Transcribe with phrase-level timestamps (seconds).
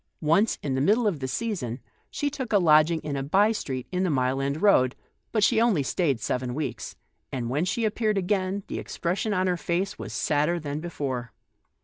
[0.23, 3.85] Once, in the middle of the season, she took a lodging in a by street
[3.91, 4.95] in the Mile End Road,
[5.31, 6.95] but she only stayed seven weeks,
[7.31, 11.33] and when she appeared again, the expression on her face wa* T sadder than before.